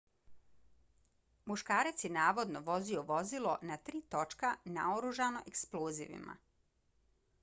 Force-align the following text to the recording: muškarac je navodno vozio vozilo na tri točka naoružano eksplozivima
muškarac 1.49 2.05
je 2.05 2.09
navodno 2.15 2.61
vozio 2.69 3.03
vozilo 3.11 3.51
na 3.73 3.77
tri 3.89 4.01
točka 4.15 4.51
naoružano 4.79 5.45
eksplozivima 5.53 6.37